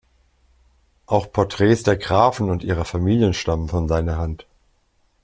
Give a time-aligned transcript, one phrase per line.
[1.05, 4.47] Auch Porträts der Grafen und ihrer Familien stammen von seiner Hand.